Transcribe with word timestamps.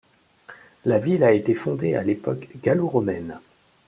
La 0.83 0.97
ville 0.97 1.23
a 1.23 1.31
été 1.31 1.53
fondée 1.53 1.93
à 1.93 2.01
l'époque 2.01 2.49
gallo-romaine. 2.63 3.37